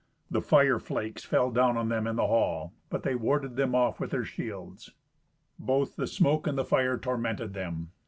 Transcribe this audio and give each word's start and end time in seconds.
The 0.31 0.41
fire 0.41 0.79
flakes 0.79 1.23
fell 1.23 1.51
down 1.51 1.77
on 1.77 1.89
them 1.89 2.07
in 2.07 2.15
the 2.15 2.25
hall, 2.25 2.73
but 2.89 3.03
they 3.03 3.13
warded 3.13 3.55
them 3.55 3.75
off 3.75 3.99
with 3.99 4.09
their 4.09 4.25
shields. 4.25 4.89
Both 5.59 5.95
the 5.95 6.07
smoke 6.07 6.47
and 6.47 6.57
the 6.57 6.65
fire 6.65 6.97
tormented 6.97 7.53
them. 7.53 7.91